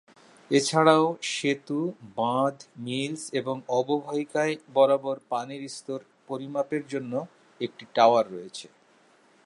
এছাড়াও 0.51 1.05
সেতু, 1.31 1.79
বাঁধ, 2.15 2.55
মিলস, 2.77 3.23
এবং 3.33 3.55
অববাহিকায় 3.69 4.55
বরাবর 4.73 5.17
পানির 5.29 5.63
স্তর 5.69 5.99
পরিমাপ 6.27 6.69
জন্য 6.87 7.13
একটি 7.61 7.83
টাওয়ার 7.95 8.25
রয়েছে। 8.31 8.67